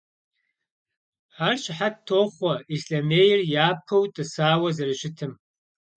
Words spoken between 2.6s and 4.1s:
Ислъэмейр япэу